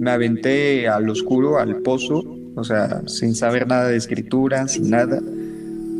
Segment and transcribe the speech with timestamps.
[0.00, 2.24] me aventé al oscuro, al pozo,
[2.56, 5.20] o sea, sin saber nada de escritura, sin nada.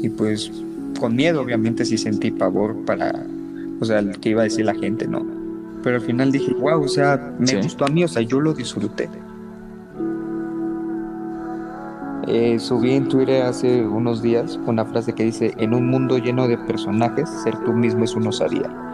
[0.00, 0.50] Y pues
[0.98, 3.27] con miedo, obviamente, sí sentí pavor para,
[3.79, 5.27] o sea, el que iba a decir la gente, ¿no?
[5.82, 8.55] Pero al final dije, wow, o sea, me gustó a mí, o sea, yo lo
[8.55, 9.07] disfruté.
[12.27, 16.48] Eh, subí en Twitter hace unos días una frase que dice, en un mundo lleno
[16.48, 18.89] de personajes, ser tú mismo es una osadía.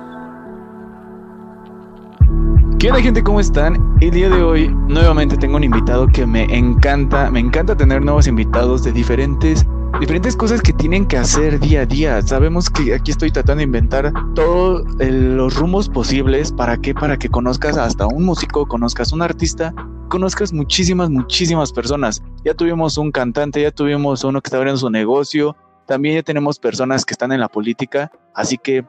[2.94, 3.22] ¿Qué gente?
[3.24, 3.98] ¿Cómo están?
[4.00, 8.28] El día de hoy nuevamente tengo un invitado que me encanta, me encanta tener nuevos
[8.28, 9.66] invitados de diferentes
[9.98, 12.22] diferentes cosas que tienen que hacer día a día.
[12.22, 16.52] Sabemos que aquí estoy tratando de inventar todos los rumos posibles.
[16.52, 16.94] ¿Para qué?
[16.94, 19.74] Para que conozcas hasta un músico, conozcas un artista,
[20.08, 22.22] conozcas muchísimas, muchísimas personas.
[22.44, 26.60] Ya tuvimos un cantante, ya tuvimos uno que está abriendo su negocio, también ya tenemos
[26.60, 28.12] personas que están en la política.
[28.32, 28.84] Así que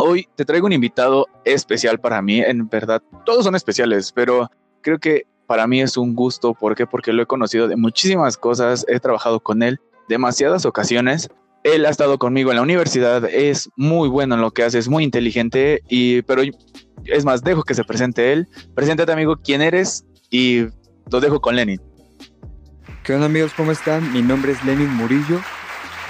[0.00, 2.40] hoy te traigo un invitado especial para mí.
[2.40, 6.54] En verdad, todos son especiales, pero creo que para mí es un gusto.
[6.54, 6.86] ¿Por qué?
[6.86, 11.28] Porque lo he conocido de muchísimas cosas, he trabajado con él demasiadas ocasiones.
[11.62, 14.88] Él ha estado conmigo en la universidad, es muy bueno en lo que hace, es
[14.88, 16.42] muy inteligente, y, pero
[17.04, 18.48] es más, dejo que se presente él.
[18.74, 20.66] Preséntate, amigo, quién eres y
[21.10, 21.80] lo dejo con Lenin.
[23.04, 23.52] ¿Qué onda, amigos?
[23.56, 24.12] ¿Cómo están?
[24.12, 25.40] Mi nombre es Lenin Murillo.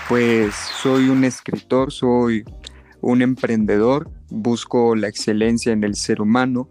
[0.09, 2.45] Pues soy un escritor, soy
[3.01, 6.69] un emprendedor, busco la excelencia en el ser humano,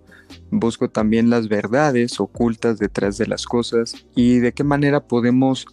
[0.51, 5.65] busco también las verdades ocultas detrás de las cosas y de qué manera podemos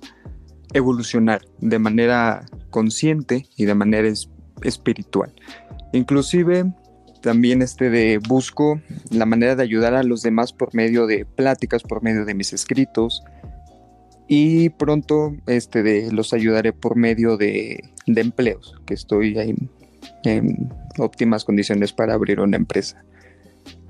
[0.73, 4.09] evolucionar de manera consciente y de manera
[4.62, 5.33] espiritual.
[5.93, 6.73] Inclusive
[7.23, 11.83] también este de busco la manera de ayudar a los demás por medio de pláticas,
[11.83, 13.23] por medio de mis escritos
[14.29, 19.55] y pronto este de los ayudaré por medio de, empleos, que estoy ahí
[20.25, 23.03] en óptimas condiciones para abrir una empresa.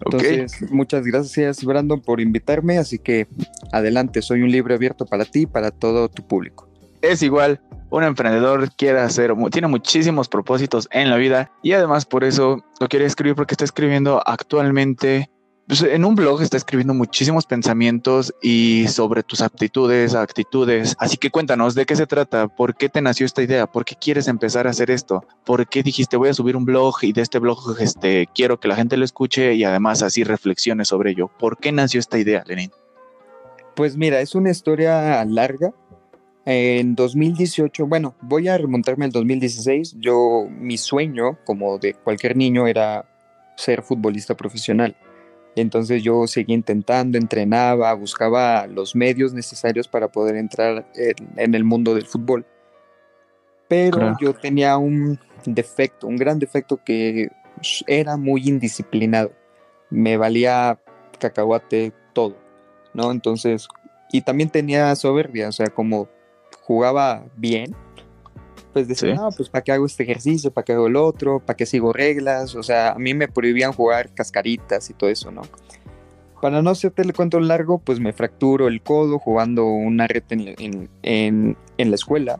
[0.04, 3.26] Entonces, muchas gracias Brandon por invitarme, así que
[3.72, 6.66] adelante, soy un libro abierto para ti y para todo tu público
[7.02, 7.60] es igual.
[7.88, 12.88] Un emprendedor quiere hacer, tiene muchísimos propósitos en la vida y además por eso lo
[12.88, 15.30] quiere escribir porque está escribiendo actualmente
[15.66, 20.94] pues, en un blog está escribiendo muchísimos pensamientos y sobre tus aptitudes, actitudes.
[20.98, 23.96] Así que cuéntanos de qué se trata, por qué te nació esta idea, por qué
[23.96, 27.22] quieres empezar a hacer esto, por qué dijiste voy a subir un blog y de
[27.22, 31.30] este blog este, quiero que la gente lo escuche y además así reflexione sobre ello.
[31.38, 32.70] ¿Por qué nació esta idea, Lenin?
[33.74, 35.72] Pues mira, es una historia larga
[36.46, 39.96] en 2018, bueno, voy a remontarme al 2016.
[39.98, 43.04] Yo, mi sueño, como de cualquier niño, era
[43.56, 44.96] ser futbolista profesional.
[45.56, 51.94] Entonces yo seguí intentando, entrenaba, buscaba los medios necesarios para poder entrar en, el mundo
[51.94, 52.44] del fútbol.
[53.66, 57.30] Pero yo tenía un defecto, un gran defecto que
[57.86, 59.32] era muy indisciplinado.
[59.88, 60.78] Me valía
[61.18, 62.36] cacahuate todo,
[62.92, 63.10] ¿no?
[63.10, 63.66] Entonces,
[64.12, 66.06] y también tenía soberbia, o sea, como
[66.60, 67.74] jugaba bien,
[68.76, 71.56] pues decía, no, pues para qué hago este ejercicio, para qué hago el otro, para
[71.56, 75.40] qué sigo reglas, o sea, a mí me prohibían jugar cascaritas y todo eso, ¿no?
[76.42, 80.90] Para no hacerte el cuento largo, pues me fracturo el codo jugando una red en,
[81.02, 82.38] en, en, la escuela.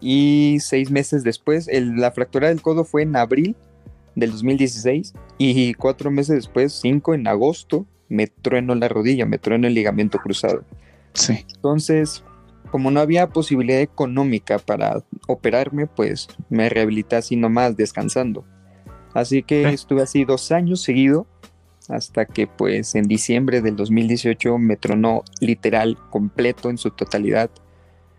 [0.00, 3.54] Y seis meses después, la fractura del codo fue en abril
[4.16, 9.68] del 2016 y cuatro meses después, cinco en agosto, me trueno la rodilla, me trueno
[9.68, 10.64] el ligamento cruzado.
[11.14, 11.46] Sí.
[11.54, 12.24] Entonces,
[12.70, 18.44] como no había posibilidad económica para operarme, pues me rehabilité así nomás descansando.
[19.14, 21.26] Así que estuve así dos años seguido
[21.88, 27.50] hasta que pues en diciembre del 2018 me tronó literal completo en su totalidad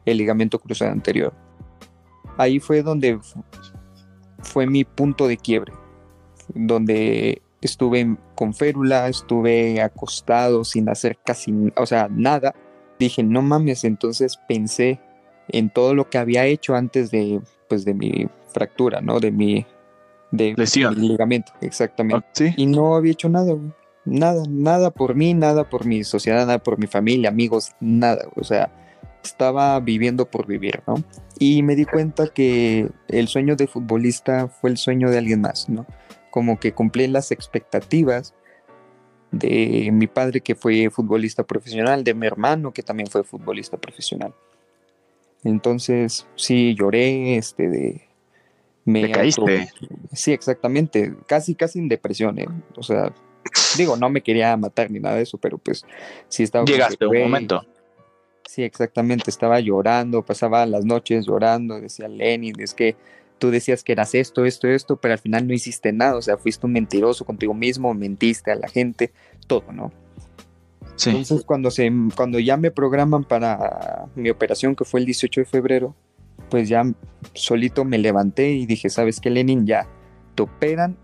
[0.06, 1.34] el ligamento cruzado anterior.
[2.38, 3.20] Ahí fue donde
[4.42, 5.74] fue mi punto de quiebre,
[6.54, 12.54] donde estuve con férula, estuve acostado sin hacer casi, o sea, nada
[13.06, 15.00] dije, no mames, entonces pensé
[15.50, 19.20] en todo lo que había hecho antes de, pues, de mi fractura, ¿no?
[19.20, 19.66] De mi,
[20.32, 21.00] de lesión.
[21.00, 22.54] ligamento, exactamente.
[22.58, 23.56] Y no había hecho nada,
[24.06, 28.28] Nada, nada por mí, nada por mi sociedad, nada por mi familia, amigos, nada.
[28.36, 28.70] O sea,
[29.24, 30.96] estaba viviendo por vivir, ¿no?
[31.40, 35.70] Y me di cuenta que el sueño de futbolista fue el sueño de alguien más,
[35.70, 35.86] ¿no?
[36.32, 38.34] Como que cumplí las expectativas
[39.34, 44.34] de mi padre que fue futbolista profesional, de mi hermano que también fue futbolista profesional.
[45.44, 48.08] Entonces, sí, lloré, este, de...
[48.86, 49.70] Me caíste.
[50.12, 52.48] Sí, exactamente, casi, casi en depresión, ¿eh?
[52.76, 53.14] O sea,
[53.78, 55.86] digo, no me quería matar ni nada de eso, pero pues
[56.28, 56.66] sí estaba...
[56.66, 57.66] Llegaste un momento.
[58.46, 62.96] Sí, exactamente, estaba llorando, pasaba las noches llorando, decía Lenin, es que
[63.44, 66.38] tú decías que eras esto, esto, esto, pero al final no hiciste nada, o sea,
[66.38, 69.12] fuiste un mentiroso contigo mismo, mentiste a la gente,
[69.48, 69.92] todo, ¿no?
[71.06, 75.46] Entonces, cuando, se, cuando ya me programan para mi operación, que fue el 18 de
[75.46, 75.94] febrero,
[76.50, 76.90] pues ya
[77.34, 79.66] solito me levanté y dije, ¿sabes qué, Lenin?
[79.66, 79.90] Ya
[80.36, 80.96] te operan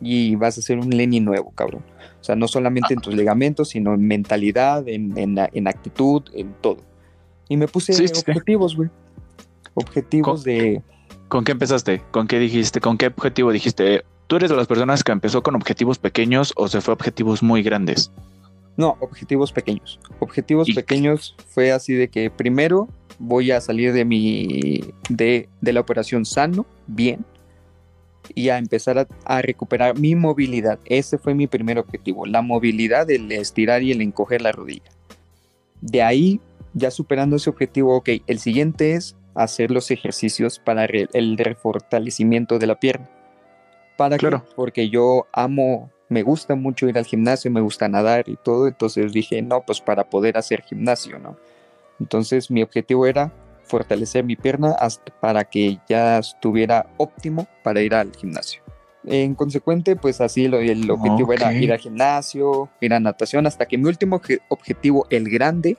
[0.00, 1.84] y vas a ser un Lenin nuevo, cabrón.
[2.20, 6.78] O sea, no solamente en tus ligamentos, sino en mentalidad, en, en, actitud, en todo.
[7.48, 8.90] Y me puse objetivos, güey.
[9.74, 10.82] Objetivos de...
[11.28, 12.02] ¿Con qué empezaste?
[12.12, 12.80] ¿Con qué dijiste?
[12.80, 14.04] ¿Con qué objetivo dijiste?
[14.28, 17.42] ¿Tú eres de las personas que empezó con objetivos pequeños o se fue a objetivos
[17.42, 18.12] muy grandes?
[18.76, 19.98] No, objetivos pequeños.
[20.20, 22.88] Objetivos pequeños fue así de que primero
[23.18, 27.24] voy a salir de mi de, la operación sano, bien,
[28.34, 30.78] y a empezar a, recuperar mi movilidad.
[30.84, 34.90] Ese fue mi primer objetivo, la movilidad, el estirar y el encoger la rodilla.
[35.80, 36.40] De ahí,
[36.74, 42.66] ya superando ese objetivo, ok, el siguiente es hacer los ejercicios para el refortalecimiento de
[42.66, 43.08] la pierna.
[43.96, 44.44] ¿Para claro.
[44.54, 49.12] Porque yo amo me gusta mucho ir al gimnasio, me gusta nadar y todo, entonces
[49.12, 51.36] dije, no, pues para poder hacer gimnasio, ¿no?
[51.98, 53.32] Entonces mi objetivo era
[53.64, 58.62] fortalecer mi pierna hasta para que ya estuviera óptimo para ir al gimnasio.
[59.04, 63.66] En consecuente, pues así lo, el objetivo era ir al gimnasio, ir a natación, hasta
[63.66, 65.76] que mi último objetivo, el grande,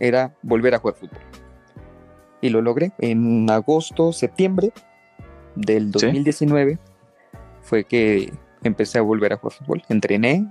[0.00, 1.31] era volver a jugar fútbol.
[2.42, 4.72] Y lo logré en agosto, septiembre
[5.54, 6.78] del 2019.
[7.62, 9.82] Fue que empecé a volver a jugar fútbol.
[9.88, 10.46] Entrené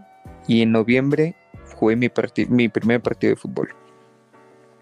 [0.48, 1.36] y en noviembre
[1.76, 2.10] jugué mi,
[2.50, 3.76] mi primer partido de fútbol.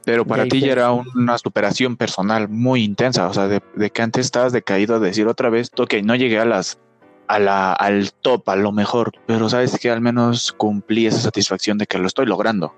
[0.05, 3.61] Pero para ti ya era una superación personal muy intensa, o sea, de,
[3.91, 6.79] que antes estabas decaído a decir otra vez, ok, no llegué a las
[7.27, 11.77] a la, al top, a lo mejor, pero sabes que al menos cumplí esa satisfacción
[11.77, 12.73] de que lo estoy logrando.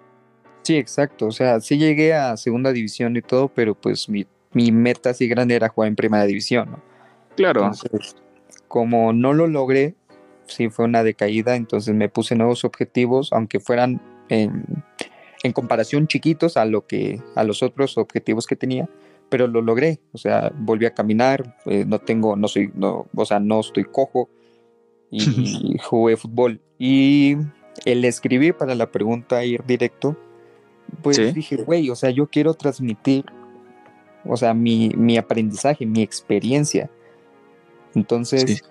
[0.63, 4.71] Sí, exacto, o sea, sí llegué a segunda división y todo, pero pues mi, mi
[4.71, 6.79] meta así grande era jugar en primera división, ¿no?
[7.35, 7.61] Claro.
[7.61, 8.15] Entonces,
[8.67, 9.95] como no lo logré,
[10.45, 14.65] sí fue una decaída, entonces me puse nuevos objetivos, aunque fueran en,
[15.53, 18.87] comparación chiquitos a lo que a los otros objetivos que tenía,
[19.29, 23.25] pero lo logré, o sea, volví a caminar, eh, no tengo, no soy, no, o
[23.25, 24.29] sea, no estoy cojo
[25.09, 26.61] y jugué fútbol.
[26.77, 27.37] Y
[27.85, 30.15] el escribir para la pregunta ir directo,
[31.01, 33.25] pues dije, güey, o sea, yo quiero transmitir,
[34.25, 36.89] o sea, mi, mi aprendizaje, mi experiencia.
[37.95, 38.63] Entonces,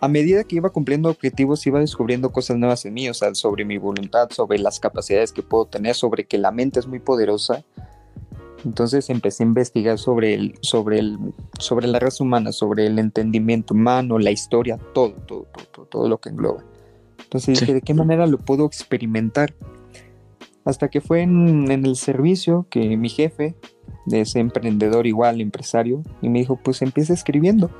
[0.00, 3.64] a medida que iba cumpliendo objetivos, iba descubriendo cosas nuevas en mí, o sea, sobre
[3.64, 7.64] mi voluntad, sobre las capacidades que puedo tener, sobre que la mente es muy poderosa.
[8.64, 11.18] Entonces empecé a investigar sobre, el, sobre, el,
[11.58, 16.18] sobre la raza humana, sobre el entendimiento humano, la historia, todo, todo, todo, todo, lo
[16.18, 16.64] que engloba.
[17.22, 19.54] Entonces dije, ¿de qué manera lo puedo experimentar?
[20.68, 23.54] Hasta que fue en, el servicio que mi jefe,
[24.04, 27.70] de ese emprendedor igual, empresario, y me dijo, pues empieza escribiendo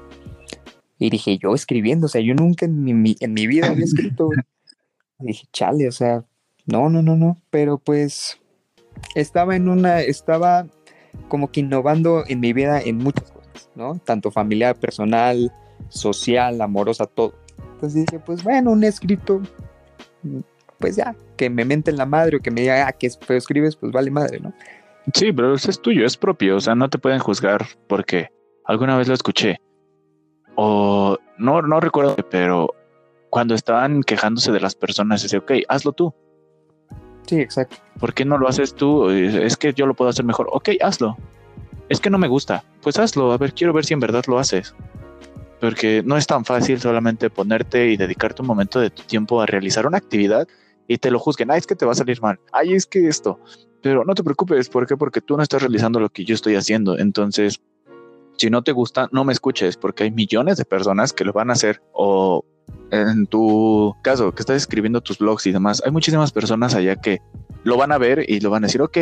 [0.99, 4.31] y dije, yo escribiendo, o sea, yo nunca en mi, en mi vida había escrito.
[5.19, 6.25] dije, chale, o sea,
[6.65, 7.37] no, no, no, no.
[7.51, 8.41] Pero pues
[9.15, 10.67] estaba en una, estaba
[11.29, 13.99] como que innovando en mi vida en muchas cosas, ¿no?
[13.99, 15.53] Tanto familiar, personal,
[15.91, 17.35] social, amorosa, todo.
[17.75, 19.43] Entonces dije, pues bueno, un escrito,
[20.79, 23.39] pues ya, que me mente en la madre o que me diga, ah, que feo
[23.39, 24.53] escribes, pues vale madre, ¿no?
[25.15, 28.29] Sí, pero eso es tuyo, es propio, o sea, no te pueden juzgar porque
[28.67, 29.59] alguna vez lo escuché
[30.61, 32.75] o no, no recuerdo, pero
[33.31, 36.13] cuando estaban quejándose de las personas, dice, ok, hazlo tú.
[37.29, 37.77] Sí, exacto.
[38.01, 39.09] ¿Por qué no lo haces tú?
[39.09, 40.49] Es que yo lo puedo hacer mejor.
[40.51, 41.17] Ok, hazlo.
[41.89, 42.65] Es que no me gusta.
[42.83, 43.31] Pues hazlo.
[43.31, 44.75] A ver, quiero ver si en verdad lo haces.
[45.61, 49.47] Porque no es tan fácil solamente ponerte y dedicarte un momento de tu tiempo a
[49.47, 50.49] realizar una actividad
[50.89, 51.51] y te lo juzguen.
[51.51, 52.41] Ay, es que te va a salir mal.
[52.53, 53.39] Ay, es que esto.
[53.83, 54.69] Pero no te preocupes.
[54.69, 54.97] ¿Por qué?
[54.97, 56.99] Porque tú no estás realizando lo que yo estoy haciendo.
[56.99, 57.61] Entonces,
[58.39, 61.51] si no te gusta, no me escuches porque hay millones de personas que lo van
[61.51, 62.45] a hacer o
[62.91, 67.21] en tu caso que estás escribiendo tus blogs y demás, hay muchísimas personas allá que
[67.65, 68.97] lo van a ver y lo van a decir, ok,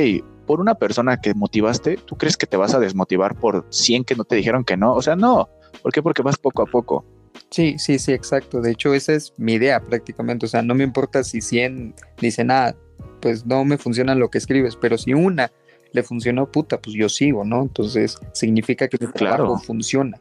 [0.46, 4.16] por una persona que motivaste, ¿tú crees que te vas a desmotivar por 100 que
[4.16, 4.94] no te dijeron que no?
[4.94, 5.48] O sea, no.
[5.82, 6.02] ¿Por qué?
[6.02, 7.04] Porque vas poco a poco.
[7.50, 8.60] Sí, sí, sí, exacto.
[8.60, 10.46] De hecho, esa es mi idea prácticamente.
[10.46, 12.74] O sea, no me importa si 100 dicen, ah,
[13.20, 15.50] pues no me funciona lo que escribes, pero si una
[15.92, 17.62] le funcionó, puta, pues yo sigo, ¿no?
[17.62, 20.20] Entonces significa que el trabajo funciona,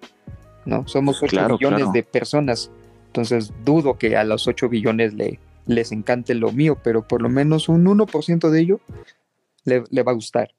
[0.65, 0.87] ¿no?
[0.87, 2.71] Somos 8 billones de personas,
[3.07, 7.29] entonces dudo que a los 8 billones le, les encante lo mío, pero por lo
[7.29, 8.79] menos un 1% de ello
[9.65, 10.51] le, va a gustar.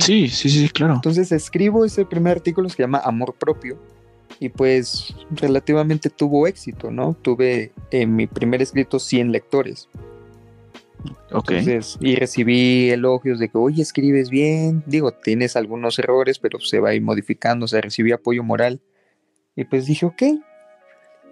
[0.00, 0.94] sí, sí, sí, claro.
[0.94, 3.78] Entonces escribo ese primer artículo que se llama Amor Propio
[4.40, 7.14] y pues relativamente tuvo éxito, ¿no?
[7.14, 9.88] Tuve en mi primer escrito 100 lectores
[12.00, 16.90] y recibí elogios de que, oye, escribes bien, digo, tienes algunos errores, pero se va
[16.90, 18.80] a ir modificando, o sea, recibí apoyo moral.
[19.56, 20.22] Y pues dije, ok.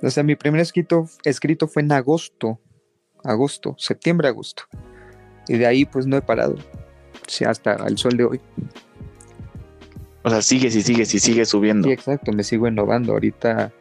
[0.02, 2.58] O sea, mi primer escrito, escrito fue en agosto,
[3.22, 4.64] agosto, septiembre, agosto.
[5.48, 6.56] Y de ahí pues no he parado.
[7.26, 8.40] Sí, hasta el sol de hoy.
[10.22, 11.88] O sea, sigues y sigues y sigues subiendo.
[11.88, 13.12] Sí, exacto, me sigo innovando.
[13.12, 13.72] Ahorita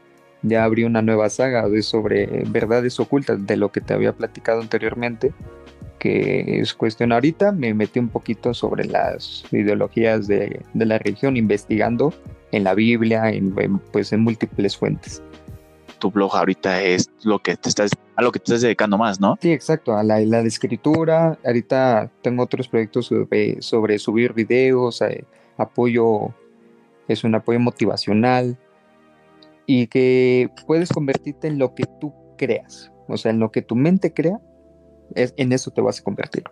[0.41, 4.61] ya abrí una nueva saga de sobre verdades ocultas de lo que te había platicado
[4.61, 5.33] anteriormente,
[5.99, 11.35] que es cuestión ahorita, me metí un poquito sobre las ideologías de, de la religión,
[11.35, 12.13] investigando
[12.53, 13.53] en la Biblia, en,
[13.91, 15.21] pues en múltiples fuentes.
[15.99, 19.19] Tu blog ahorita es lo que te estás, a lo que te estás dedicando más,
[19.19, 19.37] ¿no?
[19.41, 21.37] Sí, exacto, a la, la escritura.
[21.43, 25.25] Ahorita tengo otros proyectos sobre, sobre subir videos, eh,
[25.59, 26.33] apoyo,
[27.07, 28.57] es un apoyo motivacional
[29.65, 33.75] y que puedes convertirte en lo que tú creas, o sea, en lo que tu
[33.75, 34.39] mente crea,
[35.15, 36.43] es, en eso te vas a convertir.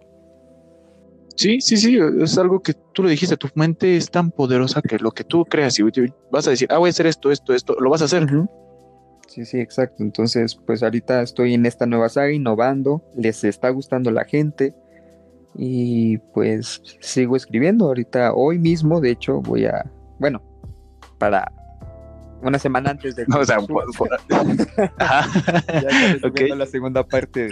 [1.36, 4.98] Sí, sí, sí, es algo que tú lo dijiste, tu mente es tan poderosa que
[4.98, 5.84] lo que tú creas y
[6.32, 8.28] vas a decir, ah, voy a hacer esto, esto, esto, lo vas a hacer.
[9.28, 10.02] Sí, sí, exacto.
[10.02, 14.74] Entonces, pues ahorita estoy en esta nueva saga innovando, les está gustando la gente
[15.56, 17.86] y pues sigo escribiendo.
[17.86, 19.90] Ahorita, hoy mismo, de hecho, voy a,
[20.20, 20.42] bueno,
[21.18, 21.52] para
[22.42, 23.26] una semana antes de...
[23.28, 23.58] No, o sea,
[26.50, 27.52] ya la segunda parte.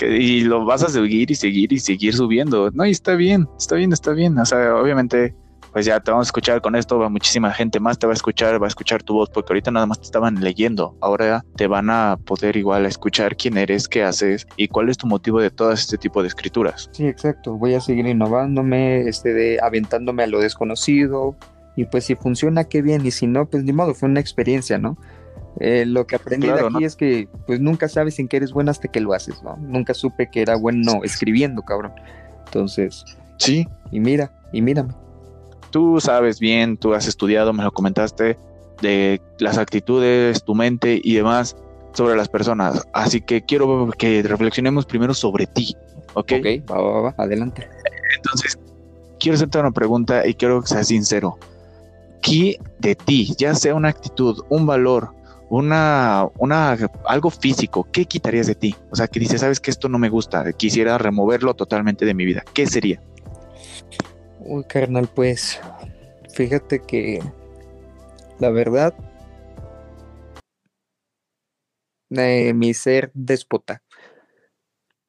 [0.00, 2.70] y lo vas a seguir y seguir y seguir subiendo.
[2.72, 4.38] No, y está bien, está bien, está bien.
[4.38, 5.34] O sea, obviamente,
[5.74, 8.14] pues ya te vamos a escuchar con esto, va muchísima gente más te va a
[8.14, 10.96] escuchar, va a escuchar tu voz, porque ahorita nada más te estaban leyendo.
[11.00, 15.08] Ahora te van a poder igual escuchar quién eres, qué haces y cuál es tu
[15.08, 16.88] motivo de todo este tipo de escrituras.
[16.92, 17.54] Sí, exacto.
[17.54, 21.36] Voy a seguir innovándome, este, de, aventándome a lo desconocido,
[21.74, 24.78] y pues si funciona, qué bien, y si no, pues ni modo, fue una experiencia,
[24.78, 24.96] ¿no?
[25.58, 28.70] Eh, lo que aprendí de aquí es que pues nunca sabes en qué eres bueno
[28.70, 29.56] hasta que lo haces, ¿no?
[29.56, 31.92] Nunca supe que era bueno escribiendo, cabrón.
[32.44, 33.04] Entonces,
[33.38, 33.66] sí.
[33.90, 34.94] Y mira, y mírame.
[35.74, 38.38] Tú sabes bien, tú has estudiado, me lo comentaste,
[38.80, 41.56] de las actitudes, tu mente y demás
[41.94, 42.86] sobre las personas.
[42.92, 45.74] Así que quiero que reflexionemos primero sobre ti,
[46.12, 46.32] ¿ok?
[46.38, 47.68] Ok, va, va, va, adelante.
[48.14, 48.56] Entonces,
[49.18, 51.38] quiero hacerte una pregunta y quiero que seas sincero
[52.18, 55.10] aquí de ti, ya sea una actitud, un valor,
[55.50, 58.76] una, una, algo físico, ¿qué quitarías de ti?
[58.92, 62.24] O sea, que dices, sabes que esto no me gusta, quisiera removerlo totalmente de mi
[62.24, 62.44] vida.
[62.54, 63.00] ¿Qué sería?
[64.46, 65.58] Uy, carnal, pues,
[66.34, 67.20] fíjate que
[68.38, 68.94] la verdad,
[72.10, 73.82] eh, mi ser déspota.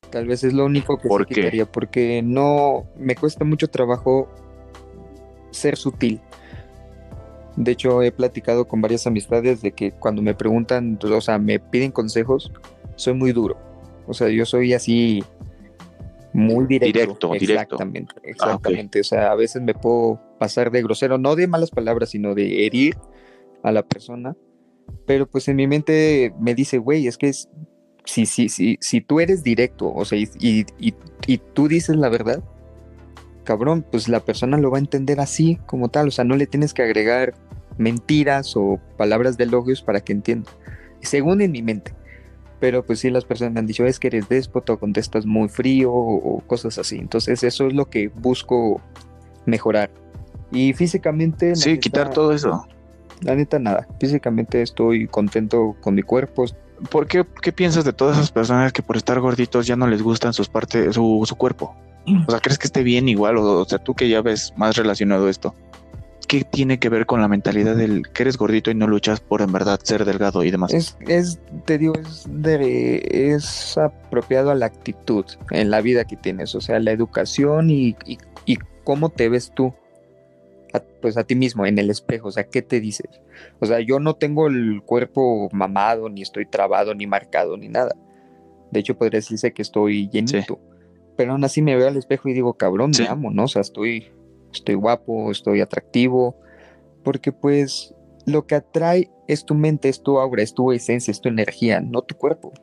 [0.09, 4.29] Tal vez es lo único que ¿Por quitaría, porque no me cuesta mucho trabajo
[5.51, 6.21] ser sutil.
[7.57, 11.59] De hecho, he platicado con varias amistades de que cuando me preguntan, o sea, me
[11.59, 12.51] piden consejos,
[12.95, 13.57] soy muy duro.
[14.07, 15.23] O sea, yo soy así
[16.35, 17.29] muy directo.
[17.29, 18.45] Directo, exactamente, directo.
[18.45, 18.99] Exactamente.
[18.99, 22.35] Ah, o sea, a veces me puedo pasar de grosero, no de malas palabras, sino
[22.35, 22.95] de herir
[23.63, 24.35] a la persona.
[25.05, 29.19] Pero pues en mi mente me dice, güey, es que si, si, si, si tú
[29.19, 30.93] eres directo, o sea, y, y,
[31.25, 32.43] y tú dices la verdad,
[33.43, 36.47] cabrón, pues la persona lo va a entender así como tal, o sea, no le
[36.47, 37.33] tienes que agregar
[37.77, 40.51] mentiras o palabras de elogios para que entienda,
[41.01, 41.93] según en mi mente.
[42.65, 45.49] Pero pues sí, las personas me han dicho, es que eres déspota o contestas muy
[45.49, 46.97] frío o, cosas así.
[46.97, 48.81] Entonces eso es lo que busco
[49.45, 49.91] mejorar.
[50.51, 51.55] Y físicamente...
[51.55, 52.65] Sí, quitar todo eso.
[53.21, 53.87] La neta nada.
[53.99, 56.45] Físicamente estoy contento con mi cuerpo.
[56.89, 60.01] ¿Por qué, qué piensas de todas esas personas que por estar gorditos ya no les
[60.01, 61.75] gustan sus partes, su, su cuerpo?
[62.25, 63.37] O sea, ¿crees que esté bien igual?
[63.37, 65.53] O, sea, tú que ya ves más relacionado esto.
[66.27, 69.41] ¿Qué tiene que ver con la mentalidad del que eres gordito y no luchas por
[69.41, 70.73] en verdad ser delgado y demás?
[70.73, 73.01] Es, es te digo, es, de,
[73.33, 77.95] es apropiado a la actitud en la vida que tienes, o sea, la educación y,
[78.05, 79.73] y, y cómo te ves tú,
[81.01, 83.21] pues a ti mismo en el espejo, o sea, ¿qué te dices?
[83.59, 87.95] O sea, yo no tengo el cuerpo mamado, ni estoy trabado, ni marcado, ni nada.
[88.71, 90.59] De hecho, podría decirse que estoy llenito
[91.15, 93.45] pero aún así me veo al espejo y digo, cabrón, me amo, ¿no?
[93.45, 94.11] O sea, estoy,
[94.55, 96.39] estoy guapo, estoy atractivo,
[97.03, 97.93] porque pues
[98.25, 101.81] lo que atrae es tu mente, es tu aura, es tu esencia, es tu energía,
[101.81, 102.53] no tu cuerpo.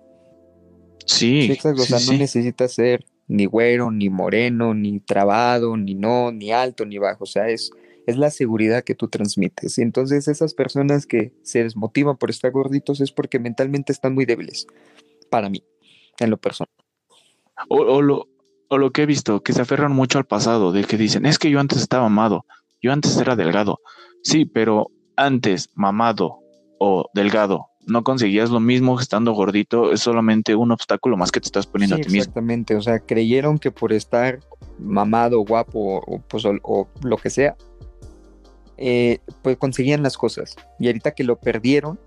[1.06, 1.50] Sí.
[1.64, 6.84] o sea, no necesitas ser ni güero, ni moreno, ni trabado, ni no, ni alto,
[6.84, 7.70] ni bajo, o sea, es,
[8.06, 9.78] es la seguridad que tú transmites.
[9.78, 14.26] Y entonces esas personas que se desmotivan por estar gorditos es porque mentalmente están muy
[14.26, 14.66] débiles,
[15.30, 15.64] para mí,
[16.18, 16.68] en lo personal.
[17.68, 18.28] O, o, lo,
[18.72, 21.38] o lo que he visto, que se aferran mucho al pasado, de que dicen, es
[21.38, 22.46] que yo antes estaba mamado,
[22.80, 23.80] yo antes era delgado.
[24.22, 26.38] Sí, pero antes, mamado
[26.78, 31.48] o delgado, no conseguías lo mismo estando gordito, es solamente un obstáculo más que te
[31.48, 32.20] estás poniendo a ti mismo.
[32.20, 34.40] Exactamente, o sea, creyeron que por estar
[34.78, 37.54] mamado, guapo o, pues, o, lo que sea,
[38.78, 40.56] eh, pues conseguían las cosas.
[40.78, 42.00] Y ahorita que lo perdieron,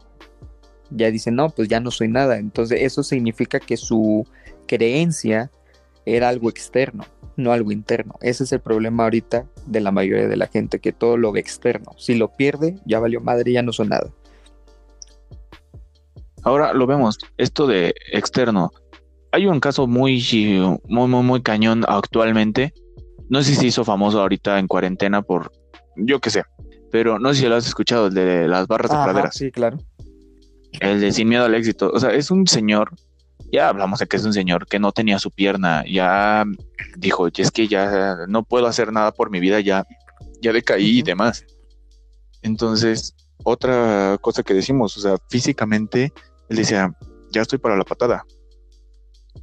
[0.89, 2.39] ya dicen, no, pues ya no soy nada.
[2.39, 4.25] Entonces eso significa que su
[4.65, 5.51] creencia
[6.05, 8.15] era algo externo, no algo interno.
[8.21, 11.39] Ese es el problema ahorita de la mayoría de la gente, que todo lo ve
[11.39, 11.91] externo.
[11.97, 14.09] Si lo pierde, ya valió madre, ya no son nada.
[16.43, 18.71] Ahora lo vemos, esto de externo.
[19.31, 20.23] Hay un caso muy,
[20.87, 22.73] muy, muy, muy cañón actualmente.
[23.29, 25.51] No sé si se hizo famoso ahorita en cuarentena por,
[25.95, 26.43] yo qué sé,
[26.91, 29.35] pero no sé si lo has escuchado, el de las barras de praderas.
[29.35, 29.77] Sí, claro.
[30.79, 31.89] El de Sin Miedo al Éxito.
[31.91, 32.91] O sea, es un señor,
[33.51, 36.45] ya hablamos de que es un señor que no tenía su pierna, ya
[36.97, 39.85] dijo, es que ya no puedo hacer nada por mi vida, ya,
[40.41, 41.45] ya decaí y demás.
[42.41, 46.13] Entonces, otra cosa que decimos, o sea, físicamente
[46.49, 46.91] él decía,
[47.31, 48.25] ya estoy para la patada,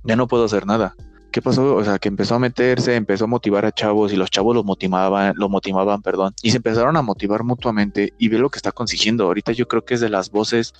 [0.04, 0.94] ya no puedo hacer nada.
[1.32, 1.76] ¿Qué pasó?
[1.76, 4.64] O sea, que empezó a meterse, empezó a motivar a chavos y los chavos lo
[4.64, 8.70] motivaban, lo motivaban, perdón, y se empezaron a motivar mutuamente y ve lo que está
[8.70, 9.24] consiguiendo.
[9.24, 10.74] Ahorita yo creo que es de las voces,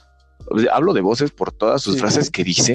[0.73, 2.75] hablo de voces por todas sus frases que dice,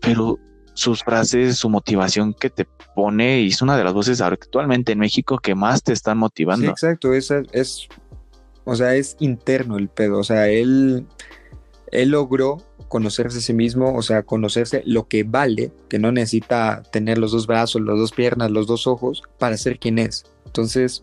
[0.00, 0.38] pero
[0.74, 4.98] sus frases, su motivación que te pone y es una de las voces actualmente en
[4.98, 6.66] México que más te están motivando.
[6.66, 7.88] Sí, exacto, es, es,
[8.64, 11.06] o sea, es interno el pedo, o sea, él
[11.92, 16.82] él logró conocerse a sí mismo, o sea, conocerse lo que vale, que no necesita
[16.92, 20.24] tener los dos brazos, las dos piernas, los dos ojos para ser quien es.
[20.44, 21.02] Entonces,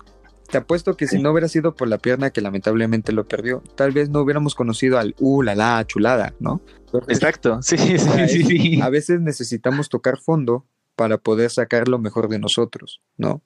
[0.50, 3.92] te apuesto que si no hubiera sido por la pierna que lamentablemente lo perdió, tal
[3.92, 6.62] vez no hubiéramos conocido al uh, la la chulada, ¿no?
[7.08, 12.40] Exacto, sí, sí, sí, A veces necesitamos tocar fondo para poder sacar lo mejor de
[12.40, 13.42] nosotros, ¿no?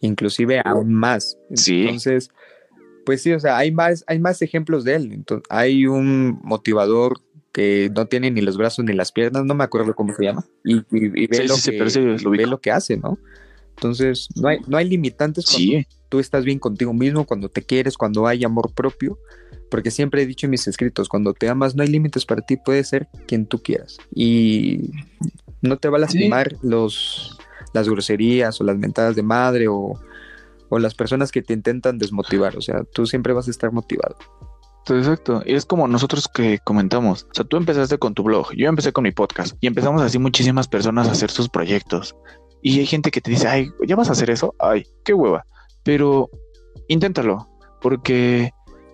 [0.00, 1.38] Inclusive aún más.
[1.54, 1.82] Sí.
[1.82, 2.30] Entonces,
[3.06, 5.12] pues sí, o sea, hay más, hay más ejemplos de él.
[5.12, 7.20] Entonces, hay un motivador
[7.52, 10.44] que no tiene ni los brazos ni las piernas, no me acuerdo cómo se llama,
[10.64, 13.18] y, ve, lo, que, ve lo que hace, ¿no?
[13.70, 17.96] Entonces, no hay, no hay limitantes cuando tú estás bien contigo mismo, cuando te quieres,
[17.96, 19.18] cuando hay amor propio,
[19.70, 22.56] porque siempre he dicho en mis escritos, cuando te amas no hay límites para ti,
[22.56, 23.98] puedes ser quien tú quieras.
[24.14, 24.90] Y
[25.62, 27.38] no te va a lastimar los,
[27.72, 29.94] las groserías o las mentadas de madre o
[30.68, 32.56] o las personas que te intentan desmotivar.
[32.56, 34.16] O sea, tú siempre vas a estar motivado.
[34.90, 38.70] Exacto, y es como nosotros que comentamos, o sea, tú empezaste con tu blog, yo
[38.70, 42.16] empecé con mi podcast y empezamos así muchísimas personas a hacer sus proyectos.
[42.62, 44.54] Y hay gente que te dice, ay, ¿ya vas a hacer eso?
[44.58, 45.44] Ay, qué hueva.
[45.84, 46.30] Pero
[46.88, 47.48] inténtalo,
[47.80, 48.52] porque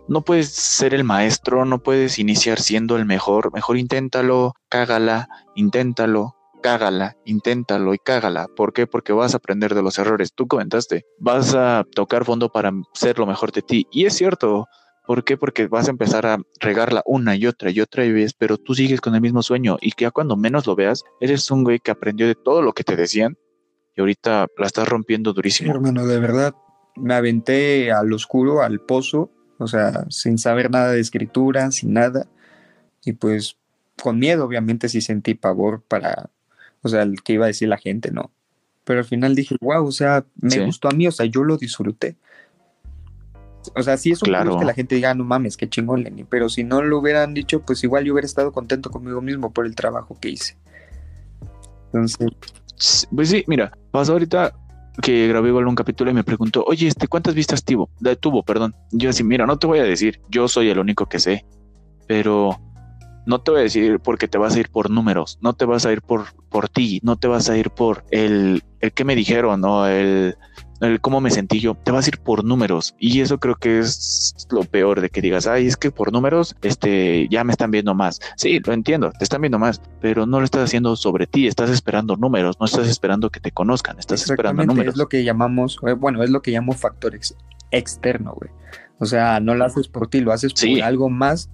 [0.08, 6.36] no puedes ser el maestro, no puedes iniciar siendo el mejor, mejor inténtalo, cágala, inténtalo,
[6.62, 8.48] cágala, inténtalo y cágala.
[8.48, 8.86] ¿Por qué?
[8.86, 10.32] Porque vas a aprender de los errores.
[10.34, 13.86] Tú comentaste, vas a tocar fondo para ser lo mejor de ti.
[13.90, 14.66] Y es cierto.
[15.06, 15.36] ¿Por qué?
[15.36, 19.02] Porque vas a empezar a regarla una y otra y otra vez, pero tú sigues
[19.02, 21.90] con el mismo sueño y que ya cuando menos lo veas, eres un güey que
[21.90, 23.36] aprendió de todo lo que te decían
[23.94, 25.70] y ahorita la estás rompiendo durísimo.
[25.70, 26.54] hermano, de verdad,
[26.96, 32.26] me aventé al oscuro, al pozo, o sea, sin saber nada de escritura, sin nada.
[33.04, 33.56] Y pues
[34.02, 36.30] con miedo, obviamente, sí sentí pavor para
[36.84, 38.30] o sea, el que iba a decir la gente, ¿no?
[38.84, 41.56] Pero al final dije, wow, o sea, me gustó a mí, o sea, yo lo
[41.56, 42.16] disfruté.
[43.74, 44.58] O sea, sí es un claro.
[44.58, 46.24] que la gente diga, ah, no mames, qué chingón, Lenny.
[46.24, 49.64] Pero si no lo hubieran dicho, pues igual yo hubiera estado contento conmigo mismo por
[49.64, 50.58] el trabajo que hice.
[51.86, 52.28] Entonces.
[53.14, 54.54] Pues sí, mira, pasó ahorita
[55.02, 57.90] que grabé igual un capítulo y me preguntó, oye, este, ¿cuántas vistas tuvo?
[58.20, 58.74] Tuvo, perdón.
[58.92, 61.44] Yo así, mira, no te voy a decir, yo soy el único que sé.
[62.06, 62.60] Pero
[63.26, 65.86] no te voy a decir porque te vas a ir por números, no te vas
[65.86, 69.16] a ir por, por ti, no te vas a ir por el, el que me
[69.16, 70.36] dijeron o el,
[70.80, 73.78] el cómo me sentí yo, te vas a ir por números y eso creo que
[73.78, 77.70] es lo peor de que digas, ay, es que por números, este, ya me están
[77.70, 78.20] viendo más.
[78.36, 81.70] Sí, lo entiendo, te están viendo más, pero no lo estás haciendo sobre ti, estás
[81.70, 84.94] esperando números, no estás esperando que te conozcan, estás esperando números.
[84.94, 87.18] Es lo que llamamos, eh, bueno, es lo que llamo factor
[87.70, 88.50] externo, güey.
[88.98, 91.50] O sea, no lo haces por ti, lo haces por algo más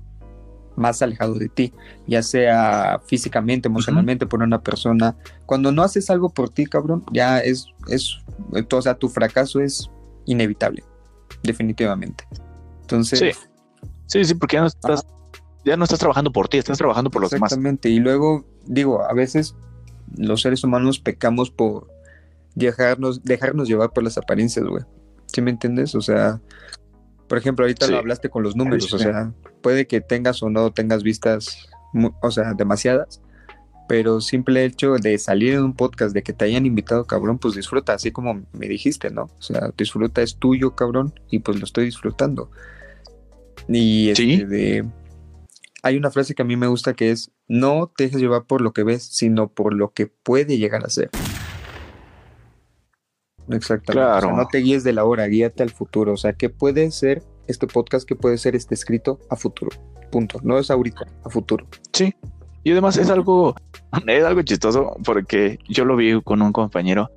[0.76, 1.72] más alejado de ti,
[2.06, 5.16] ya sea físicamente, emocionalmente, por una persona.
[5.46, 8.18] Cuando no haces algo por ti, cabrón, ya es, es,
[8.72, 9.90] o sea, tu fracaso es
[10.26, 10.84] inevitable,
[11.42, 12.24] definitivamente.
[12.82, 13.18] Entonces...
[13.18, 13.30] Sí,
[14.06, 15.06] sí, sí porque ya no estás,
[15.64, 17.52] ya no estás trabajando por ti, estás trabajando por los demás.
[17.52, 19.54] Exactamente, y luego, digo, a veces
[20.16, 21.88] los seres humanos pecamos por
[22.54, 24.84] dejarnos, dejarnos llevar por las apariencias, güey.
[25.26, 25.94] ¿Sí me entiendes?
[25.94, 26.40] O sea,
[27.30, 30.72] por ejemplo, ahorita lo hablaste con los números, o sea, puede que tengas o no
[30.72, 31.68] tengas vistas,
[32.20, 33.22] o sea, demasiadas,
[33.88, 37.54] pero simple hecho de salir en un podcast, de que te hayan invitado, cabrón, pues
[37.54, 39.30] disfruta, así como me dijiste, ¿no?
[39.38, 42.50] O sea, disfruta, es tuyo, cabrón, y pues lo estoy disfrutando.
[43.68, 44.88] Y este, de,
[45.84, 48.60] hay una frase que a mí me gusta que es, no te dejes llevar por
[48.60, 51.10] lo que ves, sino por lo que puede llegar a ser.
[53.50, 54.26] Exactamente.
[54.26, 56.12] no te guíes de la hora, guíate al futuro.
[56.12, 58.06] O sea, ¿qué puede ser este podcast?
[58.06, 59.70] ¿Qué puede ser este escrito a futuro?
[60.10, 60.40] Punto.
[60.42, 61.66] No es ahorita, a futuro.
[61.92, 62.14] Sí.
[62.62, 63.54] Y además es algo
[64.06, 67.10] es algo chistoso porque yo lo vi con un compañero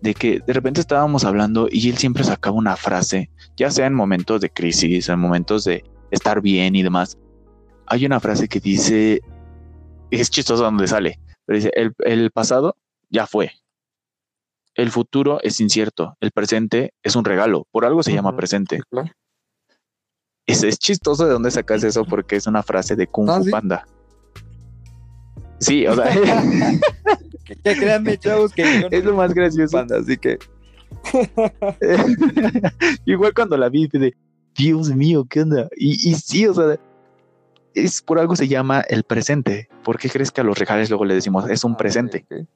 [0.00, 3.94] de que de repente estábamos hablando y él siempre sacaba una frase, ya sea en
[3.94, 7.18] momentos de crisis, en momentos de estar bien y demás.
[7.86, 9.20] Hay una frase que dice,
[10.10, 12.76] es chistoso donde sale, pero dice, el, el pasado
[13.10, 13.50] ya fue.
[14.78, 18.80] El futuro es incierto, el presente es un regalo, por algo se llama presente.
[20.46, 23.44] Es, es, chistoso de dónde sacas eso porque es una frase de Kung ¿Ah, Fu
[23.44, 23.50] sí?
[23.50, 23.88] Panda.
[25.58, 26.04] Sí, o sea,
[27.64, 29.76] Que créanme, chavos, que yo no es lo más gracioso.
[29.76, 30.38] panda, así que
[33.04, 34.14] Igual cuando la vi, de
[34.54, 35.68] Dios mío, ¿qué onda?
[35.76, 36.78] Y, y sí, o sea,
[37.74, 39.68] es por algo se llama el presente.
[39.82, 42.26] ¿Por qué crees que a los regales luego le decimos es un presente?
[42.30, 42.48] Ah, ok.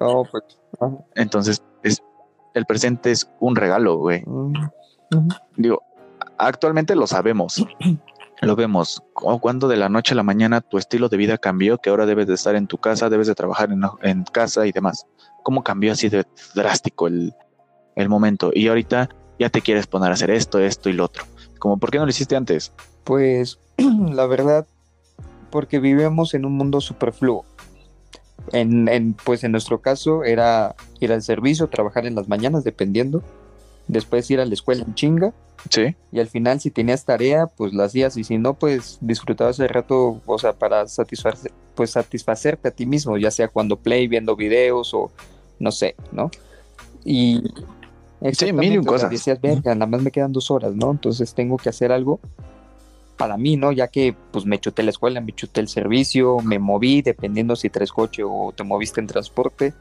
[0.00, 0.44] Oh, pues.
[0.80, 0.92] ajá.
[1.14, 2.02] Entonces, es,
[2.54, 4.22] el presente es un regalo, güey.
[4.26, 4.52] Mm.
[5.56, 5.82] Digo,
[6.38, 7.64] actualmente lo sabemos.
[8.40, 9.02] Lo vemos.
[9.14, 12.06] Cu- Cuando de la noche a la mañana tu estilo de vida cambió, que ahora
[12.06, 15.06] debes de estar en tu casa, debes de trabajar en, en casa y demás.
[15.42, 16.24] ¿Cómo cambió así de
[16.54, 17.34] drástico el,
[17.96, 18.50] el momento?
[18.54, 19.08] Y ahorita
[19.40, 21.24] ya te quieres poner a hacer esto, esto y lo otro.
[21.58, 22.72] Como, ¿por qué no lo hiciste antes?
[23.04, 24.66] Pues la verdad,
[25.50, 27.44] porque vivimos en un mundo superfluo.
[28.52, 33.22] En, en, pues en nuestro caso era ir al servicio, trabajar en las mañanas, dependiendo.
[33.86, 35.32] Después ir a la escuela en chinga.
[35.70, 35.96] Sí.
[36.12, 38.16] Y al final, si tenías tarea, pues la hacías.
[38.16, 42.86] Y si no, pues disfrutabas el rato, o sea, para satisfacer, pues satisfacerte a ti
[42.86, 45.10] mismo, ya sea cuando play, viendo videos o
[45.58, 46.30] no sé, ¿no?
[47.04, 47.42] Y
[48.32, 49.10] Sí, mil y un cosas.
[49.10, 50.90] decías, verga, nada más me quedan dos horas, ¿no?
[50.90, 52.18] Entonces tengo que hacer algo
[53.18, 53.72] para mí, ¿no?
[53.72, 57.68] Ya que pues me chuté la escuela, me chuté el servicio, me moví, dependiendo si
[57.68, 59.74] traes coche o te moviste en transporte.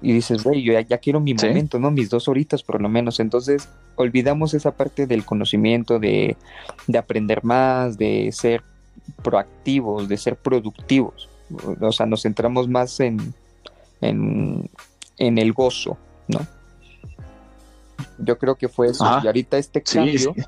[0.00, 1.46] Y dices, güey, yo ya, ya quiero mi Sí.
[1.48, 1.90] momento, ¿no?
[1.90, 3.18] Mis dos horitas por lo menos.
[3.20, 6.36] Entonces olvidamos esa parte del conocimiento, de,
[6.86, 8.62] de aprender más, de ser
[9.22, 11.28] proactivos, de ser productivos.
[11.80, 13.34] O sea, nos centramos más en,
[14.00, 14.70] en,
[15.16, 15.98] en el gozo,
[16.28, 16.38] ¿no?
[18.18, 19.04] Yo creo que fue eso.
[19.22, 20.42] Y ahorita este Sí, cambio, sí.